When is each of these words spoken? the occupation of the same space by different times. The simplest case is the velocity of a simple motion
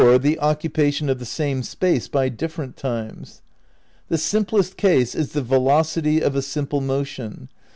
the 0.01 0.39
occupation 0.39 1.09
of 1.09 1.19
the 1.19 1.27
same 1.27 1.61
space 1.61 2.07
by 2.07 2.27
different 2.27 2.75
times. 2.75 3.43
The 4.07 4.17
simplest 4.17 4.75
case 4.75 5.13
is 5.13 5.33
the 5.33 5.43
velocity 5.43 6.21
of 6.21 6.35
a 6.35 6.41
simple 6.41 6.81
motion 6.81 7.49